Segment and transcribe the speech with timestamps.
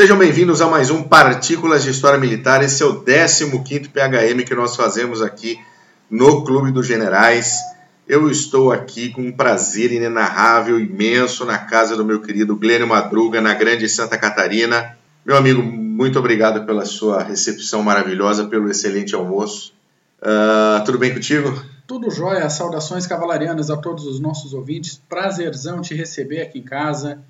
[0.00, 2.64] Sejam bem-vindos a mais um Partículas de História Militar.
[2.64, 5.60] Esse é o 15 PHM que nós fazemos aqui
[6.10, 7.58] no Clube dos Generais.
[8.08, 13.42] Eu estou aqui com um prazer inenarrável, imenso, na casa do meu querido Glênio Madruga,
[13.42, 14.96] na Grande Santa Catarina.
[15.22, 19.74] Meu amigo, muito obrigado pela sua recepção maravilhosa, pelo excelente almoço.
[20.22, 21.62] Uh, tudo bem contigo?
[21.86, 22.48] Tudo jóia.
[22.48, 24.98] Saudações cavalarianas a todos os nossos ouvintes.
[25.10, 27.22] Prazerzão te receber aqui em casa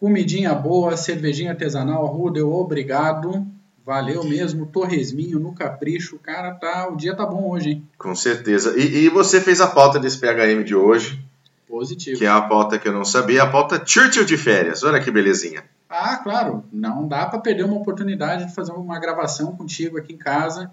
[0.00, 3.46] Comidinha boa, cervejinha artesanal, Rudel, obrigado.
[3.84, 6.18] Valeu mesmo, torresminho no capricho.
[6.18, 7.88] Cara, tá, o dia tá bom hoje, hein?
[7.96, 8.78] Com certeza.
[8.78, 11.18] E, e você fez a pauta desse PHM de hoje.
[11.66, 12.18] Positivo.
[12.18, 14.82] Que é uma pauta que eu não sabia, a pauta Churchill de férias.
[14.82, 15.64] Olha que belezinha.
[15.88, 16.64] Ah, claro.
[16.72, 20.70] Não dá para perder uma oportunidade de fazer uma gravação contigo aqui em casa.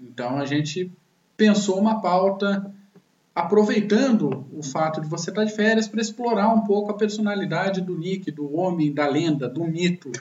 [0.00, 0.92] Então a gente
[1.36, 2.71] pensou uma pauta
[3.34, 7.96] aproveitando o fato de você estar de férias para explorar um pouco a personalidade do
[7.96, 10.12] Nick, do homem, da lenda, do mito,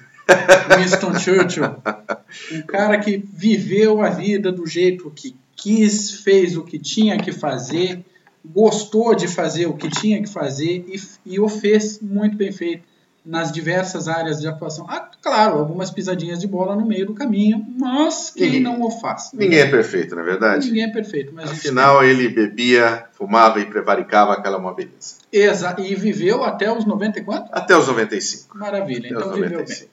[0.78, 1.66] Winston Churchill.
[2.54, 7.32] Um cara que viveu a vida do jeito que quis, fez o que tinha que
[7.32, 8.04] fazer,
[8.44, 11.00] gostou de fazer o que tinha que fazer e,
[11.34, 12.91] e o fez muito bem feito
[13.26, 14.86] nas diversas áreas de atuação.
[14.90, 18.92] Ah, claro, algumas pisadinhas de bola no meio do caminho, mas quem ninguém, não o
[18.92, 19.32] faz?
[19.34, 20.68] Ninguém é perfeito, na é verdade?
[20.68, 21.32] Ninguém é perfeito.
[21.34, 25.16] Mas Afinal, ele bebia, fumava e prevaricava aquela uma beleza.
[25.32, 25.82] Exato.
[25.82, 27.50] E viveu até os 90 e quanto?
[27.52, 28.58] Até os 95.
[28.58, 29.90] Maravilha, até então viveu bem.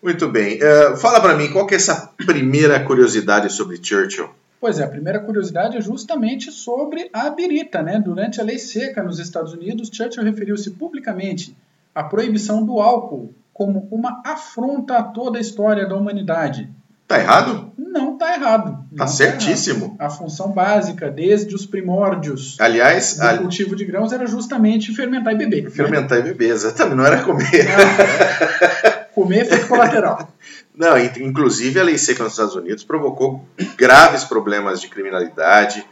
[0.00, 0.58] Muito bem.
[0.58, 4.30] Uh, fala para mim, qual que é essa primeira curiosidade sobre Churchill?
[4.60, 8.00] Pois é, a primeira curiosidade é justamente sobre a birita, né?
[8.00, 11.56] Durante a lei seca nos Estados Unidos, Churchill referiu-se publicamente
[11.98, 16.70] a proibição do álcool como uma afronta a toda a história da humanidade.
[17.08, 17.72] Tá errado?
[17.76, 18.70] Não tá errado.
[18.96, 19.80] Tá não certíssimo.
[19.80, 20.02] Tá errado.
[20.02, 23.36] A função básica, desde os primórdios Aliás, a...
[23.38, 25.64] cultivo de grãos, era justamente fermentar e beber.
[25.64, 25.70] Né?
[25.70, 26.26] Fermentar né?
[26.26, 26.94] e beber, exatamente.
[26.94, 27.66] Não era comer.
[27.66, 30.28] Não, comer efeito colateral.
[30.72, 33.44] Não, inclusive a lei seca nos Estados Unidos provocou
[33.76, 35.84] graves problemas de criminalidade.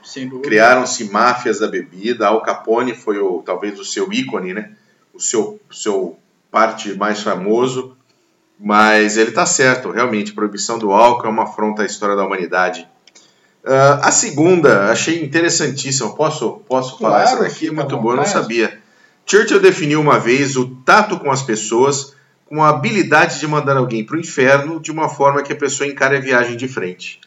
[0.44, 2.28] Criaram-se máfias da bebida.
[2.28, 4.70] Al Capone foi o, talvez o seu ícone, né?
[5.16, 6.18] O seu, seu
[6.50, 7.96] parte mais famoso,
[8.58, 12.88] mas ele está certo, realmente, proibição do álcool é uma afronta à história da humanidade.
[13.64, 17.70] Uh, a segunda, achei interessantíssima, posso, posso claro, falar essa daqui?
[17.70, 18.78] Muito boa, eu não sabia.
[19.26, 22.14] Churchill definiu uma vez o tato com as pessoas
[22.46, 25.88] com a habilidade de mandar alguém para o inferno de uma forma que a pessoa
[25.88, 27.20] encare a viagem de frente.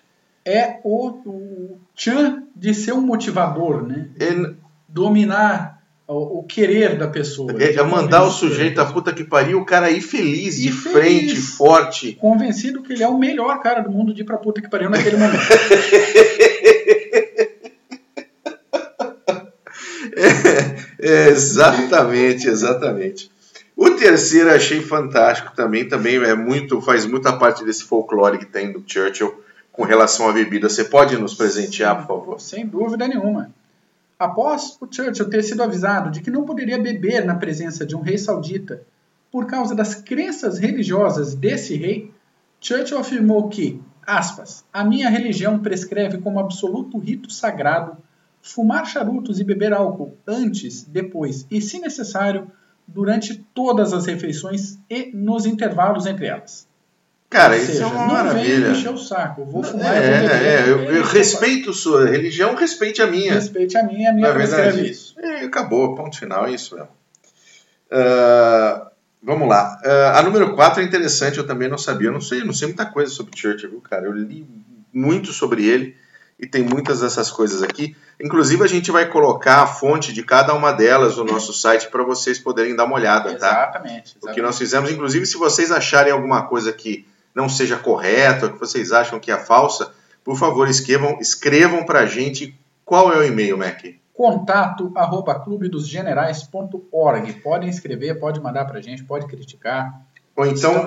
[0.46, 4.10] É o, o Chan de ser um motivador, né?
[4.18, 4.56] Ele...
[4.88, 5.79] Dominar
[6.14, 7.54] o, querer da pessoa.
[7.62, 10.72] É, é mandar o sujeito a puta que pariu, o cara ir feliz, e de
[10.72, 12.14] feliz, frente, forte.
[12.14, 14.90] Convencido que ele é o melhor cara do mundo de ir pra puta que pariu
[14.90, 15.38] naquele momento.
[21.00, 23.30] é, exatamente, exatamente.
[23.78, 28.72] O terceiro achei fantástico também, também é muito, faz muita parte desse folclore que tem
[28.72, 30.68] do Churchill com relação à bebida.
[30.68, 32.42] Você pode nos presentear, por favor?
[32.42, 33.54] Sem dúvida nenhuma.
[34.20, 38.02] Após o Churchill ter sido avisado de que não poderia beber na presença de um
[38.02, 38.84] rei saudita
[39.32, 42.12] por causa das crenças religiosas desse rei,
[42.60, 47.96] Churchill afirmou que, aspas, a minha religião prescreve como absoluto rito sagrado
[48.42, 52.52] fumar charutos e beber álcool antes, depois e, se necessário,
[52.86, 56.68] durante todas as refeições e nos intervalos entre elas.
[57.30, 58.70] Cara, Ou isso seja, é uma não maravilha.
[58.70, 59.42] Não encher o saco.
[59.42, 60.46] Eu vou fumar, é, eu vou beber.
[60.46, 63.36] É, eu, eu respeito sua religião, respeite a minha.
[63.36, 65.14] Respeite a minha, a minha Na verdade, isso.
[65.20, 66.90] É, acabou, ponto final, é isso mesmo.
[67.92, 68.90] Uh,
[69.22, 69.80] vamos lá.
[69.86, 72.08] Uh, a número 4 é interessante, eu também não sabia.
[72.08, 74.06] Eu não sei, eu não sei muita coisa sobre Churchill, viu, cara?
[74.06, 74.48] Eu li
[74.92, 75.96] muito sobre ele
[76.40, 77.96] e tem muitas dessas coisas aqui.
[78.20, 82.04] Inclusive, a gente vai colocar a fonte de cada uma delas no nosso site para
[82.04, 83.36] vocês poderem dar uma olhada, tá?
[83.36, 84.18] Exatamente, exatamente.
[84.24, 87.06] O que nós fizemos, inclusive, se vocês acharem alguma coisa que
[87.40, 92.06] não seja correta, que vocês acham que é falsa, por favor, escrevam, escrevam para a
[92.06, 93.82] gente qual é o e-mail, Mac.
[94.14, 97.34] Contato arroba clubedosgenerais.org.
[97.42, 100.02] Podem escrever, pode mandar para a gente, pode criticar.
[100.36, 100.86] Ou então,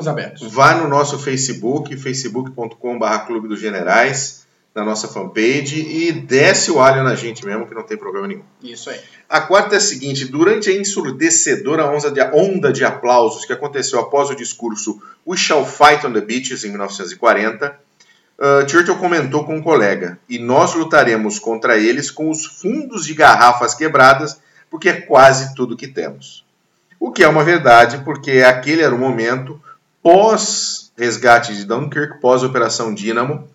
[0.50, 4.41] vá no nosso Facebook, facebook.com.br Clube dos Generais
[4.74, 8.42] na nossa fanpage e desce o alho na gente mesmo, que não tem problema nenhum.
[8.62, 8.98] Isso aí.
[9.28, 14.00] A quarta é a seguinte: durante a ensurdecedora onda de, onda de aplausos que aconteceu
[14.00, 17.78] após o discurso We Shall Fight on the Beaches em 1940,
[18.38, 23.12] uh, Churchill comentou com um colega: e nós lutaremos contra eles com os fundos de
[23.12, 24.40] garrafas quebradas,
[24.70, 26.44] porque é quase tudo que temos.
[26.98, 29.60] O que é uma verdade, porque aquele era o momento
[30.02, 33.48] pós-resgate de Dunkirk, pós-operação Dínamo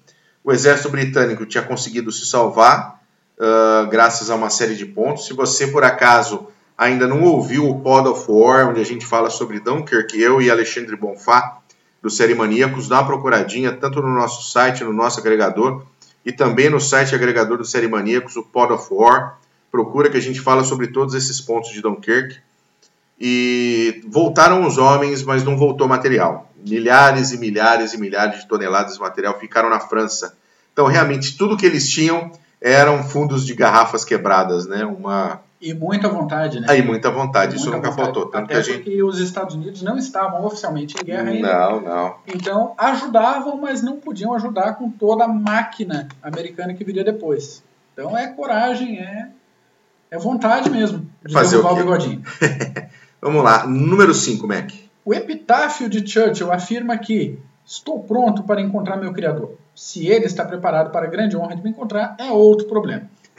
[0.48, 3.02] o exército britânico tinha conseguido se salvar
[3.38, 5.26] uh, graças a uma série de pontos.
[5.26, 6.48] Se você, por acaso,
[6.78, 10.50] ainda não ouviu o Pod of War, onde a gente fala sobre Dunkirk, eu e
[10.50, 11.58] Alexandre Bonfá,
[12.02, 15.84] dos Série Maníacos, dá uma procuradinha tanto no nosso site, no nosso agregador,
[16.26, 19.38] e também no site agregador do Série Maníacos, o Pod of War.
[19.70, 22.38] Procura que a gente fala sobre todos esses pontos de Dunkirk.
[23.20, 26.47] E voltaram os homens, mas não voltou material.
[26.70, 30.38] Milhares e milhares e milhares de toneladas de material ficaram na França.
[30.74, 32.32] Então, realmente, tudo que eles tinham
[32.62, 34.86] eram fundos de garrafas quebradas, né?
[34.86, 36.68] Uma e muita vontade, né?
[36.70, 37.96] Aí muita vontade, isso nunca vontade.
[37.96, 38.26] faltou.
[38.28, 38.76] Tanto Até que a gente...
[38.84, 41.52] porque os Estados Unidos não estavam oficialmente em guerra ainda.
[41.52, 42.16] Não, não.
[42.28, 47.64] Então ajudavam, mas não podiam ajudar com toda a máquina americana que viria depois.
[47.94, 49.30] Então é coragem, é,
[50.12, 52.22] é vontade mesmo de Fazer o, o bigodinho.
[53.20, 54.72] Vamos lá, número 5, Mac.
[55.08, 59.54] O epitáfio de Churchill afirma que estou pronto para encontrar meu Criador.
[59.74, 63.04] Se ele está preparado para a grande honra de me encontrar, é outro problema.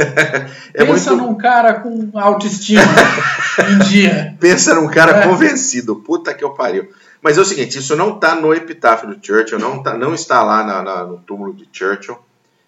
[0.72, 1.26] é Pensa muito...
[1.26, 2.80] num cara com autoestima
[3.70, 4.34] em dia.
[4.40, 5.28] Pensa num cara é.
[5.28, 5.96] convencido.
[5.96, 6.88] Puta que eu pariu.
[7.20, 10.42] Mas é o seguinte, isso não está no epitáfio do Churchill, não, tá, não está
[10.42, 12.16] lá na, na, no túmulo de Churchill,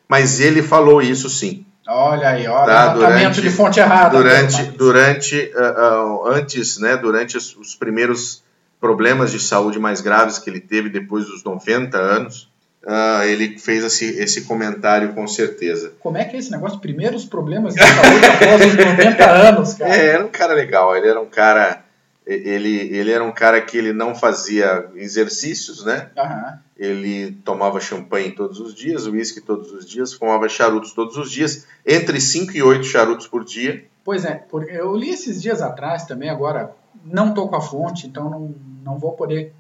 [0.07, 1.65] mas ele falou isso sim.
[1.89, 4.19] Olha aí, olha, tá, durante, de fonte errada.
[4.19, 8.45] Durante, durante uh, uh, antes, né, durante os primeiros
[8.81, 12.51] problemas de saúde mais graves que ele teve depois dos 90 anos,
[12.83, 15.93] Uh, ele fez esse, esse comentário com certeza.
[16.01, 16.81] Como é que é esse negócio?
[16.81, 19.95] Primeiros problemas de saúde após os 90 anos, cara.
[19.95, 20.97] É, era um cara legal.
[20.97, 21.85] Ele era um cara.
[22.27, 26.09] Ele, ele era um cara que ele não fazia exercícios, né?
[26.17, 26.59] Uhum.
[26.79, 31.67] Ele tomava champanhe todos os dias, uísque todos os dias, fumava charutos todos os dias,
[31.85, 33.85] entre 5 e 8 charutos por dia.
[34.05, 36.73] Pois é, porque eu li esses dias atrás também, agora
[37.05, 38.55] não estou com a fonte, então não,
[38.85, 39.53] não vou poder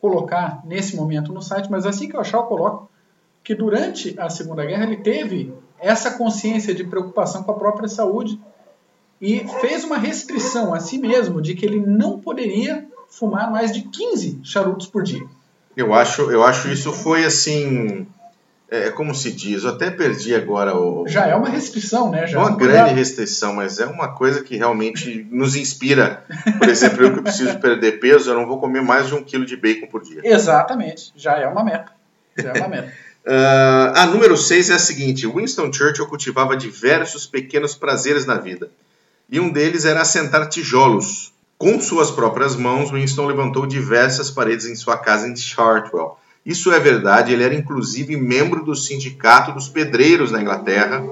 [0.00, 2.88] colocar nesse momento no site, mas assim que eu achar eu coloco,
[3.42, 8.38] que durante a Segunda Guerra ele teve essa consciência de preocupação com a própria saúde
[9.20, 13.82] e fez uma restrição a si mesmo de que ele não poderia fumar mais de
[13.82, 15.26] 15 charutos por dia.
[15.76, 18.06] Eu acho, eu acho isso foi assim
[18.70, 21.08] é, como se diz, eu até perdi agora o.
[21.08, 22.26] Já é uma restrição, né?
[22.26, 26.22] Já uma é grande restrição, mas é uma coisa que realmente nos inspira.
[26.58, 29.46] Por exemplo, eu que preciso perder peso, eu não vou comer mais de um quilo
[29.46, 30.20] de bacon por dia.
[30.22, 31.92] Exatamente, já é uma meta.
[32.36, 32.88] Já é uma meta.
[33.26, 38.70] uh, a número 6 é a seguinte: Winston Churchill cultivava diversos pequenos prazeres na vida.
[39.30, 41.32] E um deles era assentar tijolos.
[41.56, 46.18] Com suas próprias mãos, Winston levantou diversas paredes em sua casa em Chartwell
[46.48, 51.04] isso é verdade, ele era inclusive membro do sindicato dos pedreiros na Inglaterra.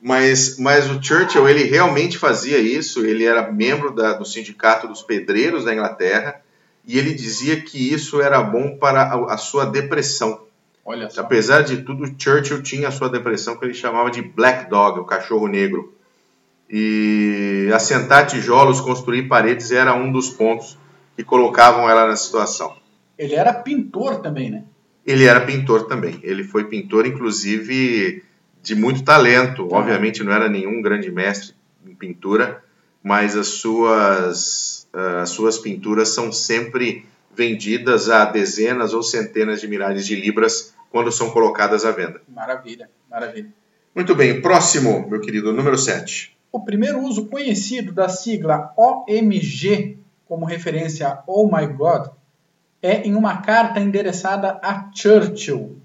[0.00, 5.02] Mas, mas o Churchill, ele realmente fazia isso, ele era membro da, do sindicato dos
[5.02, 6.40] pedreiros na Inglaterra
[6.86, 10.46] e ele dizia que isso era bom para a, a sua depressão.
[10.82, 11.20] Olha só.
[11.20, 15.04] Apesar de tudo, Churchill tinha a sua depressão que ele chamava de Black Dog, o
[15.04, 15.92] cachorro negro.
[16.70, 20.78] E assentar tijolos, construir paredes era um dos pontos
[21.14, 22.85] que colocavam ela na situação.
[23.18, 24.64] Ele era pintor também, né?
[25.06, 26.18] Ele era pintor também.
[26.22, 28.24] Ele foi pintor, inclusive,
[28.62, 29.68] de muito talento.
[29.72, 29.78] Ah.
[29.78, 31.54] Obviamente não era nenhum grande mestre
[31.86, 32.62] em pintura,
[33.02, 39.68] mas as suas, uh, as suas pinturas são sempre vendidas a dezenas ou centenas de
[39.68, 42.20] milhares de libras quando são colocadas à venda.
[42.28, 43.52] Maravilha, maravilha.
[43.94, 46.36] Muito bem, próximo, meu querido, número 7.
[46.50, 52.08] O primeiro uso conhecido da sigla OMG como referência a Oh My God
[52.82, 55.80] é em uma carta endereçada a Churchill.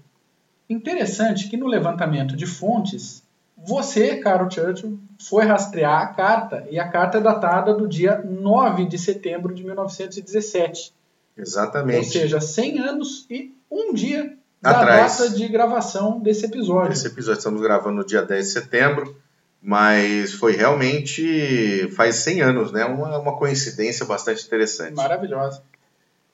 [0.68, 3.22] Interessante que no levantamento de fontes,
[3.56, 8.86] você, caro Churchill, foi rastrear a carta e a carta é datada do dia 9
[8.86, 10.92] de setembro de 1917.
[11.36, 11.98] Exatamente.
[11.98, 15.18] Ou seja, 100 anos e um dia da Atrás.
[15.18, 16.92] data de gravação desse episódio.
[16.92, 19.16] Esse episódio estamos gravando no dia 10 de setembro,
[19.60, 22.84] mas foi realmente faz 100 anos, né?
[22.84, 24.94] Uma, uma coincidência bastante interessante.
[24.94, 25.62] Maravilhosa.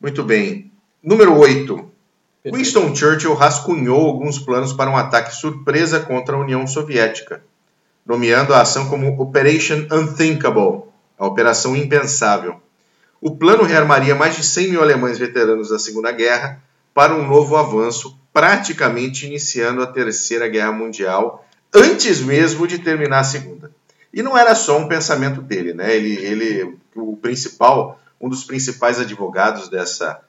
[0.01, 0.71] Muito bem.
[1.03, 1.91] Número 8.
[2.47, 7.43] Winston Churchill rascunhou alguns planos para um ataque surpresa contra a União Soviética,
[8.07, 10.85] nomeando a ação como Operation Unthinkable,
[11.19, 12.61] a Operação Impensável.
[13.21, 16.63] O plano rearmaria mais de 100 mil alemães veteranos da Segunda Guerra
[16.95, 23.25] para um novo avanço, praticamente iniciando a Terceira Guerra Mundial, antes mesmo de terminar a
[23.25, 23.73] Segunda.
[24.15, 25.95] E não era só um pensamento dele, né?
[25.95, 30.21] Ele, ele, o principal um dos principais advogados dessa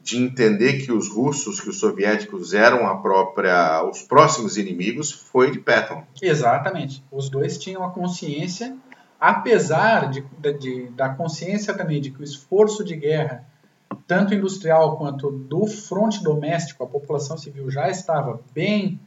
[0.00, 5.50] de entender que os russos, que os soviéticos eram a própria os próximos inimigos, foi
[5.50, 6.04] de Patton.
[6.22, 7.04] Exatamente.
[7.10, 8.76] Os dois tinham a consciência,
[9.20, 10.24] apesar de,
[10.58, 13.44] de, da consciência também de que o esforço de guerra,
[14.06, 19.00] tanto industrial quanto do fronte doméstico, a população civil já estava bem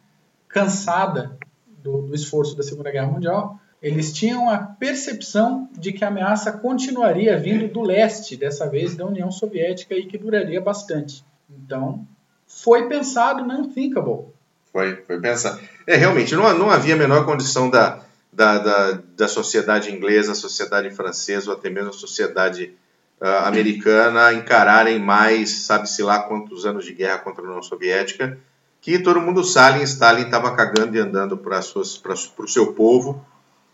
[0.47, 1.37] cansada
[1.81, 6.51] do, do esforço da Segunda Guerra Mundial, eles tinham a percepção de que a ameaça
[6.51, 11.25] continuaria vindo do leste, dessa vez da União Soviética, e que duraria bastante.
[11.49, 12.05] Então,
[12.45, 14.27] foi pensado no unthinkable.
[14.71, 15.59] Foi, foi pensado.
[15.87, 20.35] É, realmente, não, não havia a menor condição da, da, da, da sociedade inglesa, a
[20.35, 22.75] sociedade francesa ou até mesmo a sociedade
[23.19, 28.37] uh, americana encararem mais, sabe-se lá quantos anos de guerra contra a União Soviética,
[28.79, 33.25] que todo mundo sabe, Stalin estava cagando e andando para o seu povo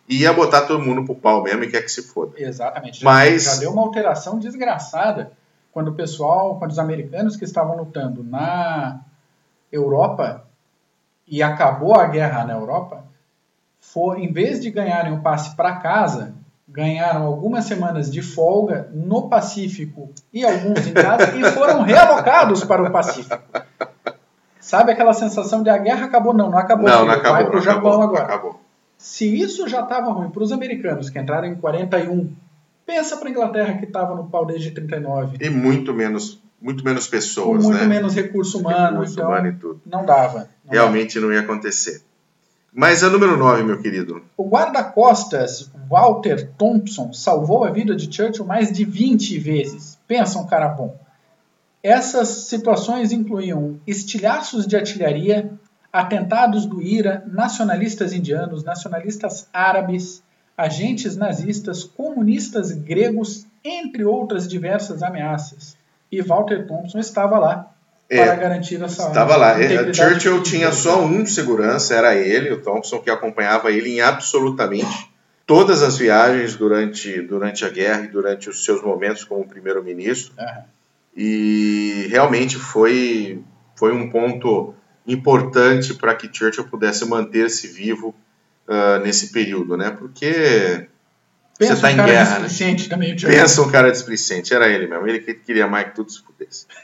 [0.08, 2.34] e ia botar todo mundo pro pau mesmo e quer que se foda.
[2.38, 3.04] Exatamente.
[3.04, 3.44] Mas...
[3.44, 5.32] Já deu uma alteração desgraçada
[5.72, 9.02] quando o pessoal, quando os americanos que estavam lutando na
[9.72, 10.46] Europa
[11.28, 13.04] e acabou a guerra na Europa,
[13.80, 16.34] for, em vez de ganharem o passe para casa,
[16.68, 22.84] ganharam algumas semanas de folga no Pacífico e alguns em casa e foram realocados para
[22.84, 23.42] o Pacífico.
[24.60, 26.34] Sabe aquela sensação de a guerra acabou?
[26.34, 26.90] Não, não acabou.
[26.90, 27.32] Não, não acabou.
[27.34, 28.24] Vai para o Japão acabou, agora.
[28.24, 28.67] Acabou.
[28.98, 32.34] Se isso já estava ruim para os americanos, que entraram em 41,
[32.86, 35.38] pensa para a Inglaterra que estava no pau desde 39.
[35.40, 37.86] E muito menos, muito menos pessoas, muito né?
[37.86, 39.82] menos recurso humano, Recurso então humano e tudo.
[39.86, 40.50] não dava.
[40.66, 42.02] não Realmente não ia acontecer.
[42.74, 44.22] Mas a número 9, meu querido.
[44.36, 49.98] O guarda-costas Walter Thompson salvou a vida de Churchill mais de 20 vezes.
[50.08, 50.96] Pensa um cara bom.
[51.82, 55.57] Essas situações incluíam estilhaços de artilharia,
[55.92, 60.24] atentados do IRA, nacionalistas indianos, nacionalistas árabes,
[60.58, 65.78] agentes nazistas, comunistas gregos, entre outras diversas ameaças.
[66.12, 67.74] E Walter Thompson estava lá
[68.10, 69.62] É, para garantir essa Estava lá.
[69.62, 75.10] É, Churchill tinha só um segurança, era ele, o Thompson, que acompanhava ele em absolutamente
[75.46, 80.34] todas as viagens durante, durante a guerra e durante os seus momentos como primeiro-ministro.
[80.38, 80.64] Aham.
[81.16, 83.42] E realmente foi,
[83.76, 84.76] foi um ponto
[85.08, 88.14] importante para que Churchill pudesse manter-se vivo
[88.68, 89.92] ah, nesse período, né?
[89.92, 90.88] Porque
[91.58, 92.76] Pensa você está um em cara guerra, né?
[92.90, 93.16] também.
[93.16, 95.08] Pensa um cara displicente, era ele mesmo.
[95.08, 96.66] Ele que queria mais que tudo se pudesse.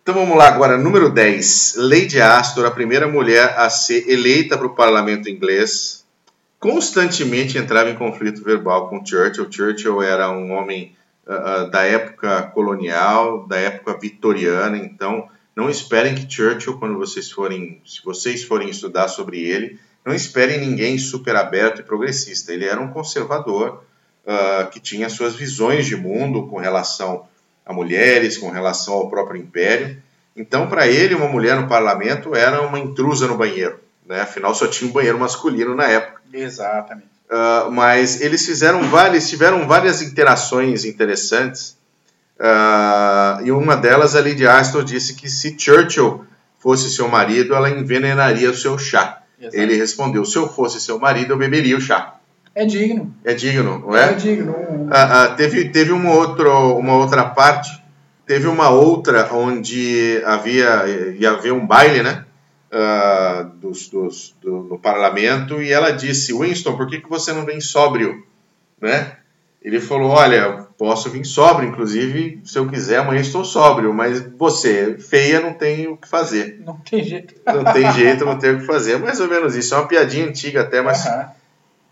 [0.00, 1.74] Então vamos lá agora, número 10.
[1.76, 6.02] Lady Astor, a primeira mulher a ser eleita para o parlamento inglês,
[6.58, 9.52] constantemente entrava em conflito verbal com Churchill.
[9.52, 16.14] Churchill era um homem ah, ah, da época colonial, da época vitoriana, então não esperem
[16.14, 21.34] que Churchill, quando vocês forem, se vocês forem estudar sobre ele, não esperem ninguém super
[21.34, 22.52] aberto e progressista.
[22.52, 23.82] Ele era um conservador
[24.24, 27.26] ah, que tinha suas visões de mundo com relação
[27.66, 30.00] a mulheres, com relação ao próprio império.
[30.36, 33.80] Então, para ele, uma mulher no parlamento era uma intrusa no banheiro.
[34.06, 34.20] Né?
[34.20, 36.22] Afinal, só tinha um banheiro masculino na época.
[36.32, 37.08] Exatamente.
[37.28, 41.76] Uh, mas eles fizeram várias, tiveram várias interações interessantes.
[42.38, 46.24] Uh, e uma delas, a Lady Astor disse que se Churchill
[46.58, 49.22] fosse seu marido, ela envenenaria o seu chá.
[49.40, 49.56] Exato.
[49.56, 52.14] Ele respondeu: se eu fosse seu marido, eu beberia o chá.
[52.54, 53.14] É digno.
[53.24, 54.12] É digno, não É, é?
[54.14, 54.54] digno.
[54.90, 57.70] Ah, ah, teve teve uma, outro, uma outra parte,
[58.26, 60.86] teve uma outra onde havia
[61.18, 62.24] ia haver um baile, né?
[63.60, 67.60] dos, dos, do, no parlamento e ela disse Winston, por que, que você não vem
[67.60, 68.26] sóbrio,
[68.80, 69.16] né?
[69.62, 74.96] Ele falou, olha, posso vir sóbrio, inclusive se eu quiser amanhã estou sóbrio, mas você
[74.98, 77.34] feia não tem o que fazer, Não tem jeito.
[77.44, 79.74] não tem jeito, não tem o que fazer, É mais ou menos isso.
[79.74, 81.26] É uma piadinha antiga até, mas Aham.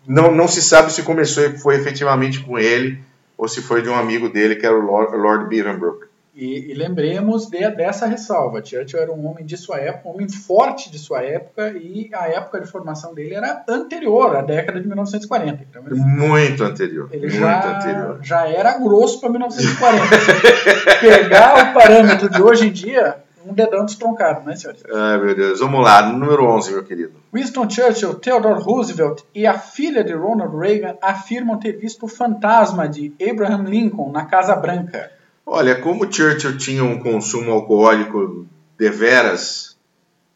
[0.07, 2.99] não, não se sabe se começou e foi efetivamente com ele
[3.37, 6.05] ou se foi de um amigo dele, que era o Lord, Lord Beaverbrook.
[6.39, 8.63] E, e lembremos de- dessa ressalva.
[8.63, 12.27] Churchill era um homem de sua época, um homem forte de sua época, e a
[12.27, 15.65] época de formação dele era anterior à década de 1940.
[15.67, 17.09] Então ele, Muito anterior.
[17.11, 18.19] ele muito já, anterior.
[18.21, 20.05] já era grosso para 1940.
[20.19, 24.83] Se pegar o parâmetro de hoje em dia, um dedão destroncado, né, senhores?
[24.93, 25.59] Ai, meu Deus.
[25.59, 27.13] Vamos lá, número 11, meu querido.
[27.33, 32.87] Winston Churchill, Theodore Roosevelt e a filha de Ronald Reagan afirmam ter visto o fantasma
[32.87, 35.09] de Abraham Lincoln na Casa Branca.
[35.49, 38.45] Olha, como Churchill tinha um consumo alcoólico
[38.77, 39.77] deveras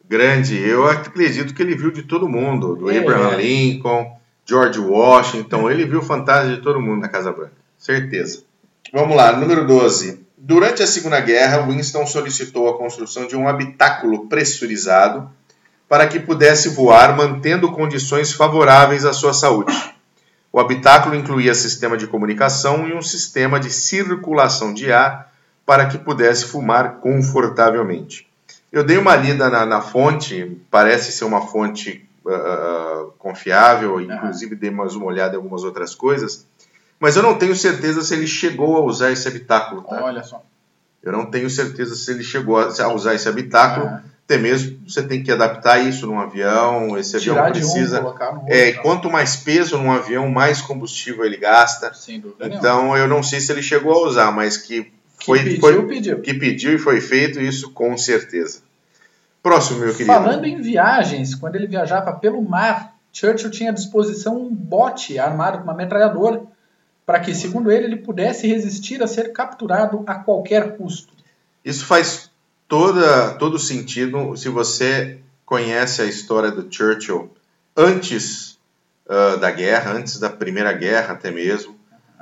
[0.08, 3.00] grande, eu acredito que ele viu de todo mundo, do É.
[3.00, 4.10] Abraham Lincoln,
[4.46, 8.44] George Washington, ele viu fantasma de todo mundo na Casa Branca, certeza.
[8.94, 10.26] Vamos lá, número 12.
[10.38, 15.30] Durante a Segunda Guerra, Winston solicitou a construção de um habitáculo pressurizado
[15.90, 19.74] para que pudesse voar mantendo condições favoráveis à sua saúde.
[20.54, 25.32] O habitáculo incluía sistema de comunicação e um sistema de circulação de ar
[25.66, 28.28] para que pudesse fumar confortavelmente.
[28.72, 34.70] Eu dei uma lida na, na fonte, parece ser uma fonte ah, confiável, inclusive dei
[34.70, 36.46] mais uma olhada em algumas outras coisas,
[37.00, 39.82] mas eu não tenho certeza se ele chegou a usar esse habitáculo.
[39.84, 40.04] Tá?
[40.04, 40.44] Olha só.
[41.02, 43.88] Eu não tenho certeza se ele chegou a a usar esse habitáculo.
[43.88, 48.00] Ah, Até mesmo você tem que adaptar isso num avião, esse avião tirar de precisa.
[48.00, 48.54] um, colocar no outro.
[48.54, 51.94] É, e quanto mais peso num avião, mais combustível ele gasta.
[51.94, 52.58] Sem dúvida nenhuma.
[52.58, 55.86] Então eu não sei se ele chegou a usar, mas que Que foi, pediu, foi,
[55.86, 56.22] pediu.
[56.22, 58.62] Que pediu e foi feito, isso com certeza.
[59.44, 60.14] Próximo, meu querido.
[60.14, 65.58] Falando em viagens, quando ele viajava pelo mar, Churchill tinha à disposição um bote armado
[65.58, 66.42] com uma metralhadora
[67.06, 71.12] para que, segundo ele, ele pudesse resistir a ser capturado a qualquer custo.
[71.66, 72.31] Isso faz
[72.72, 77.30] toda, todo sentido se você conhece a história do Churchill
[77.76, 78.58] antes
[79.06, 81.76] uh, da guerra, antes da Primeira Guerra até mesmo.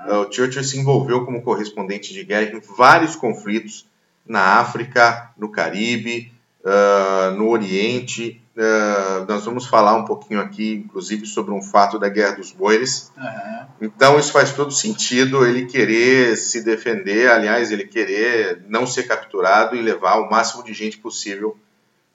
[0.08, 3.86] Uh, o Churchill se envolveu como correspondente de guerra em vários conflitos
[4.26, 6.34] na África, no Caribe,
[6.66, 8.42] uh, no Oriente.
[8.60, 13.10] Uh, nós vamos falar um pouquinho aqui, inclusive, sobre um fato da Guerra dos Boeres.
[13.18, 13.68] Uhum.
[13.80, 19.78] Então, isso faz todo sentido, ele querer se defender, aliás, ele querer não ser capturado
[19.78, 21.56] e levar o máximo de gente possível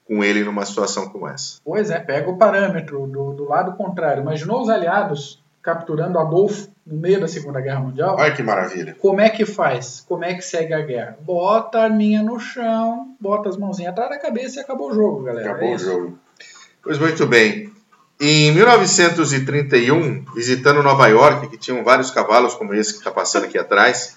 [0.07, 1.59] com ele numa situação como essa.
[1.65, 4.21] Pois é, pega o parâmetro do, do lado contrário.
[4.21, 8.15] Imaginou os aliados capturando Adolfo no meio da Segunda Guerra Mundial.
[8.19, 8.95] Olha que maravilha.
[9.01, 10.05] Como é que faz?
[10.07, 11.17] Como é que segue a guerra?
[11.21, 15.23] Bota a arminha no chão, bota as mãozinhas atrás da cabeça e acabou o jogo,
[15.23, 15.49] galera.
[15.49, 16.19] Acabou é o jogo.
[16.85, 17.73] Pois muito bem.
[18.19, 23.57] Em 1931, visitando Nova York, que tinham vários cavalos como esse que está passando aqui
[23.57, 24.15] atrás,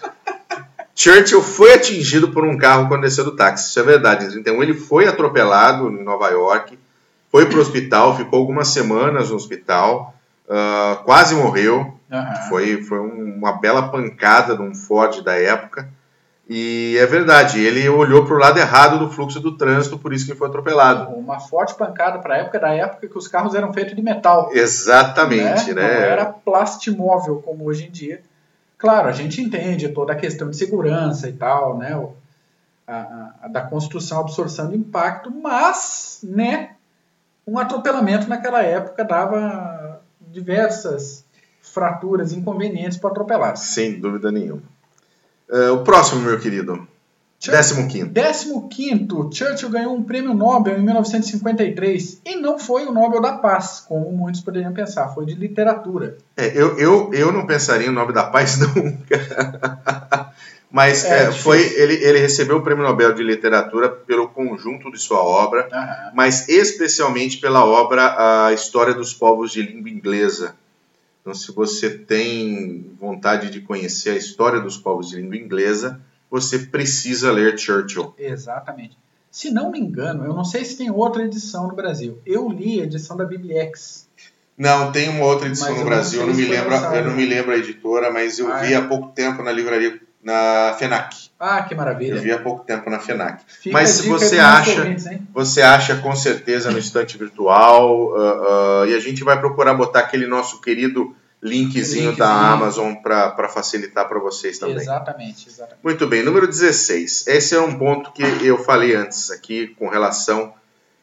[0.94, 3.70] Churchill foi atingido por um carro quando desceu do táxi.
[3.70, 4.26] Isso é verdade.
[4.26, 6.78] Em 31 ele foi atropelado em Nova York,
[7.32, 10.14] foi para o hospital, ficou algumas semanas no hospital
[10.46, 11.98] uh, quase morreu.
[12.10, 12.48] Uhum.
[12.50, 15.88] Foi, foi uma bela pancada de um Ford da época.
[16.48, 20.24] E é verdade, ele olhou para o lado errado do fluxo do trânsito, por isso
[20.24, 21.12] que foi atropelado.
[21.12, 24.50] Uma forte pancada para a época, da época que os carros eram feitos de metal.
[24.54, 25.82] Exatamente, né?
[25.82, 26.00] né?
[26.00, 28.22] Não era plastimóvel como hoje em dia.
[28.78, 31.92] Claro, a gente entende toda a questão de segurança e tal, né?
[32.86, 36.70] A, a, a da construção, absorção de impacto, mas, né?
[37.46, 41.26] Um atropelamento naquela época dava diversas
[41.60, 43.56] fraturas inconvenientes para atropelar.
[43.56, 44.62] Sem dúvida nenhuma.
[45.50, 46.86] Uh, o próximo, meu querido.
[47.46, 48.10] Décimo quinto.
[48.10, 53.34] Décimo quinto, Churchill ganhou um prêmio Nobel em 1953 e não foi o Nobel da
[53.34, 56.18] Paz, como muitos poderiam pensar, foi de literatura.
[56.36, 60.34] É, eu, eu, eu não pensaria em Nobel da Paz nunca.
[60.70, 64.98] Mas é, é, foi ele, ele recebeu o prêmio Nobel de Literatura pelo conjunto de
[64.98, 66.10] sua obra, uhum.
[66.14, 70.56] mas especialmente pela obra A História dos Povos de Língua Inglesa.
[71.20, 76.00] Então, se você tem vontade de conhecer a história dos povos de língua inglesa,
[76.30, 78.14] você precisa ler Churchill.
[78.18, 78.96] Exatamente.
[79.30, 82.20] Se não me engano, eu não sei se tem outra edição no Brasil.
[82.24, 84.08] Eu li a edição da Bibliex.
[84.56, 86.20] Não, tem uma outra edição mas no Brasil.
[86.20, 88.76] Eu não, me lembro, eu não me lembro a editora, mas eu ah, vi é?
[88.76, 91.30] há pouco tempo na livraria na FENAC.
[91.40, 92.16] Ah, que maravilha.
[92.16, 93.42] Eu vi há pouco tempo na FENAC.
[93.46, 98.86] Fica Mas se você acha, ouvintes, você acha com certeza no estante virtual uh, uh,
[98.86, 102.16] e a gente vai procurar botar aquele nosso querido linkzinho, linkzinho.
[102.16, 104.76] da Amazon para facilitar para vocês também.
[104.76, 105.78] Exatamente, exatamente.
[105.82, 107.26] Muito bem, número 16.
[107.26, 110.52] Esse é um ponto que eu falei antes aqui com relação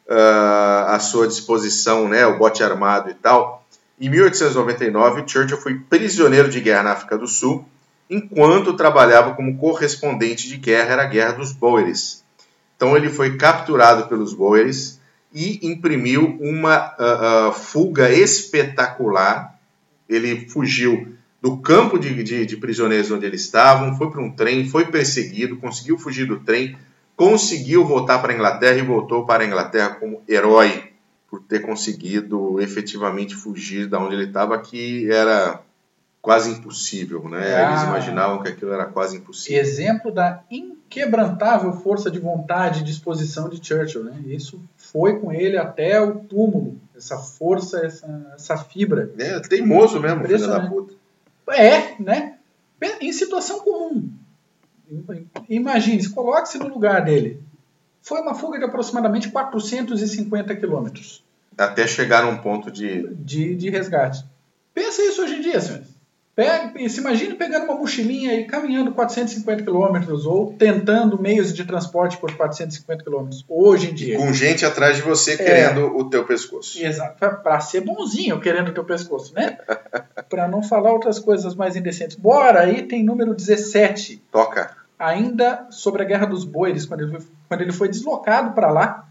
[0.08, 3.66] uh, à sua disposição, né, o bote armado e tal.
[3.98, 7.66] Em 1899, Churchill foi prisioneiro de guerra na África do Sul
[8.08, 12.24] enquanto trabalhava como correspondente de guerra, era a Guerra dos Boeres.
[12.76, 15.00] Então ele foi capturado pelos Boeres
[15.32, 19.58] e imprimiu uma uh, uh, fuga espetacular.
[20.08, 24.68] Ele fugiu do campo de, de, de prisioneiros onde eles estavam, foi para um trem,
[24.68, 26.76] foi perseguido, conseguiu fugir do trem,
[27.14, 30.90] conseguiu voltar para a Inglaterra e voltou para a Inglaterra como herói
[31.28, 35.60] por ter conseguido efetivamente fugir da onde ele estava, que era
[36.26, 37.54] quase impossível, né?
[37.54, 39.60] Ah, Eles imaginavam que aquilo era quase impossível.
[39.60, 44.20] Exemplo da inquebrantável força de vontade e disposição de Churchill, né?
[44.26, 49.08] Isso foi com ele até o túmulo, essa força, essa, essa fibra.
[49.16, 50.94] É, teimoso mesmo, filho da puta.
[51.48, 52.34] É, né?
[53.00, 54.10] Em situação comum.
[55.48, 57.40] Imagine, se coloque-se no lugar dele.
[58.02, 61.22] Foi uma fuga de aproximadamente 450 quilômetros.
[61.56, 63.14] Até chegar a um ponto de...
[63.14, 63.54] de...
[63.54, 64.24] De resgate.
[64.74, 65.95] Pensa isso hoje em dia, senhores.
[66.36, 72.18] Pega, se imagine pegando uma mochilinha e caminhando 450 quilômetros ou tentando meios de transporte
[72.18, 74.18] por 450 quilômetros hoje em dia.
[74.18, 76.78] Com gente atrás de você é, querendo o teu pescoço.
[76.84, 79.56] Exato, para ser bonzinho querendo o teu pescoço, né?
[80.28, 82.18] para não falar outras coisas mais indecentes.
[82.18, 84.22] Bora, aí tem número 17.
[84.30, 84.76] Toca.
[84.98, 89.08] Ainda sobre a Guerra dos Boeres, quando ele foi, quando ele foi deslocado para lá,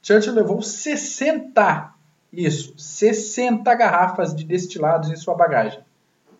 [0.00, 1.90] Churchill levou 60,
[2.32, 5.87] isso, 60 garrafas de destilados em sua bagagem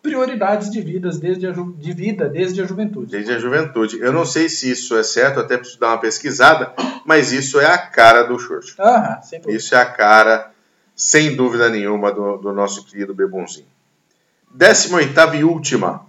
[0.08, 3.10] prioridades de, vidas desde a de vida desde a juventude.
[3.10, 4.00] Desde a juventude.
[4.00, 6.72] Eu não sei se isso é certo, até preciso dar uma pesquisada,
[7.04, 8.74] mas isso é a cara do Churchill.
[8.78, 10.50] Aham, isso é a cara,
[10.96, 13.66] sem dúvida nenhuma, do, do nosso querido Bebonzinho.
[14.52, 16.06] 18 e última.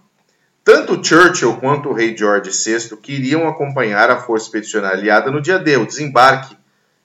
[0.63, 5.59] Tanto Churchill quanto o rei George VI queriam acompanhar a força expedicionária aliada no dia
[5.59, 6.55] D, o desembarque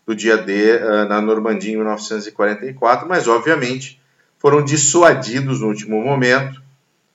[0.06, 4.00] do dia D uh, na Normandia em 1944, mas obviamente
[4.38, 6.63] foram dissuadidos no último momento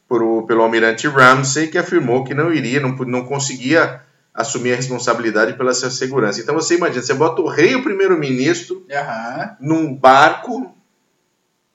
[0.10, 4.02] por, pelo almirante Ramsay, que afirmou que não iria, não, não conseguia
[4.34, 6.42] assumir a responsabilidade pela sua segurança.
[6.42, 9.56] Então você imagina, você bota o rei e o primeiro-ministro uhum.
[9.60, 10.76] num barco,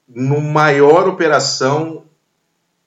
[0.09, 2.05] numa maior operação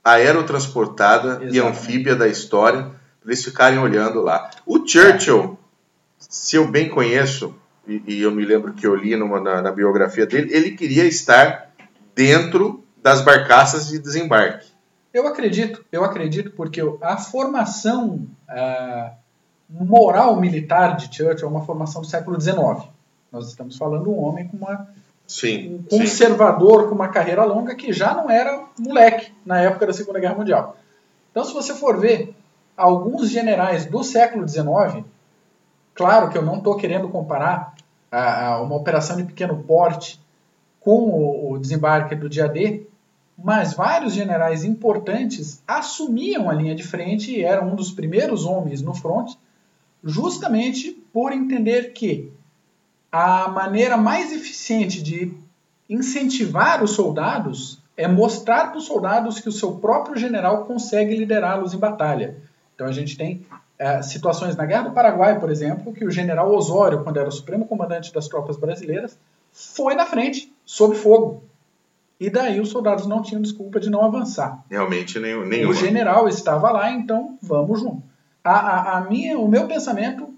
[0.04, 1.56] aerotransportada Exatamente.
[1.56, 2.84] e anfíbia da história,
[3.22, 4.50] para eles ficarem olhando lá.
[4.66, 5.58] O Churchill,
[6.18, 7.56] se eu bem conheço,
[7.88, 11.06] e, e eu me lembro que eu li numa, na, na biografia dele, ele queria
[11.06, 11.72] estar
[12.14, 14.77] dentro das barcaças de desembarque.
[15.18, 19.12] Eu acredito, eu acredito, porque a formação uh,
[19.68, 22.88] moral militar de Churchill é uma formação do século XIX.
[23.32, 24.88] Nós estamos falando de um homem com uma
[25.26, 26.90] Sim, um conservador sim.
[26.90, 30.78] com uma carreira longa que já não era moleque na época da Segunda Guerra Mundial.
[31.32, 32.36] Então, se você for ver
[32.78, 35.04] alguns generais do século XIX,
[35.96, 37.74] claro que eu não estou querendo comparar
[38.12, 40.22] a, a, uma operação de pequeno porte
[40.80, 42.86] com o, o desembarque do dia D,
[43.38, 48.82] mas vários generais importantes assumiam a linha de frente e eram um dos primeiros homens
[48.82, 49.34] no front,
[50.04, 52.32] justamente por entender que
[53.12, 55.34] a maneira mais eficiente de
[55.90, 61.74] incentivar os soldados é mostrar para os soldados que o seu próprio general consegue liderá-los
[61.74, 62.38] em batalha.
[62.76, 63.46] Então a gente tem
[63.80, 67.32] é, situações na Guerra do Paraguai, por exemplo, que o general Osório, quando era o
[67.32, 69.18] supremo comandante das tropas brasileiras,
[69.52, 71.44] foi na frente, sob fogo.
[72.20, 74.64] E daí os soldados não tinham desculpa de não avançar.
[74.70, 75.70] Realmente nenhum.
[75.70, 78.02] O general estava lá, então vamos junto.
[78.44, 80.34] A, a, a minha, o meu pensamento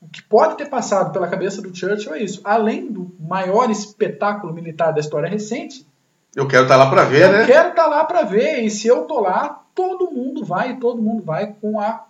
[0.00, 2.40] o que pode ter passado pela cabeça do Churchill é isso.
[2.42, 5.86] Além do maior espetáculo militar da história recente.
[6.34, 7.42] Eu quero estar tá lá para ver, eu né?
[7.42, 8.60] Eu quero estar tá lá para ver.
[8.62, 12.06] E se eu tô lá, todo mundo vai, todo mundo vai com, a,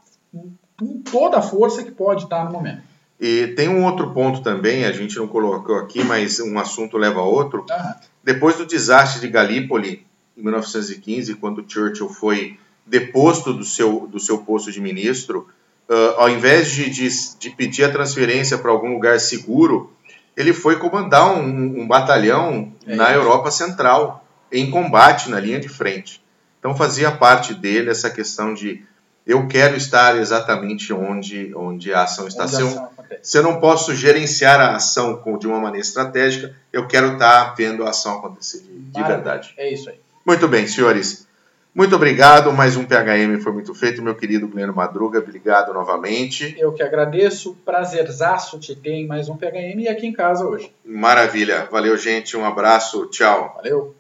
[0.79, 2.83] com toda a força que pode estar tá no momento.
[3.19, 7.21] E tem um outro ponto também, a gente não colocou aqui, mas um assunto leva
[7.21, 7.67] a outro.
[7.69, 7.95] Uhum.
[8.23, 10.07] Depois do desastre de Galípoli,
[10.37, 15.49] em 1915, quando Churchill foi deposto do seu, do seu posto de ministro,
[15.89, 19.93] uh, ao invés de, de, de, pedir a transferência para algum lugar seguro,
[20.37, 25.69] ele foi comandar um, um batalhão é na Europa Central, em combate na linha de
[25.69, 26.23] frente.
[26.59, 28.85] Então fazia parte dele essa questão de
[29.31, 32.49] eu quero estar exatamente onde, onde a ação está.
[32.49, 32.89] Se eu,
[33.23, 37.85] se eu não posso gerenciar a ação de uma maneira estratégica, eu quero estar vendo
[37.85, 39.55] a ação acontecer de, de verdade.
[39.57, 40.01] É isso aí.
[40.27, 41.29] Muito bem, senhores.
[41.73, 46.57] Muito obrigado, mais um PHM foi muito feito, meu querido Gleno Madruga, obrigado novamente.
[46.59, 50.75] Eu que agradeço, prazerzaço te ter em mais um PHM e aqui em casa hoje.
[50.85, 53.53] Maravilha, valeu gente, um abraço, tchau.
[53.55, 53.95] Valeu.